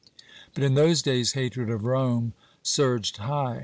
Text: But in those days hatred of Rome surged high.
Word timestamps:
But 0.55 0.63
in 0.63 0.73
those 0.73 1.03
days 1.03 1.33
hatred 1.33 1.69
of 1.69 1.83
Rome 1.85 2.33
surged 2.63 3.17
high. 3.17 3.59